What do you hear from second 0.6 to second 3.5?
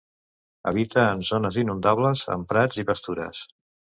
Habita en zones inundables, amb prats i pastures.